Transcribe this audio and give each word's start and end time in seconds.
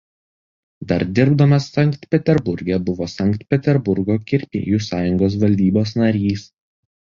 Dar 0.91 1.03
dirbdamas 1.19 1.67
Sankt 1.75 2.07
Peterburge 2.15 2.79
buvo 2.89 3.09
Sankt 3.15 3.45
Peterburgo 3.53 4.19
kirpėjų 4.33 4.83
sąjungos 4.89 5.39
valdybos 5.47 5.97
narys. 6.03 6.51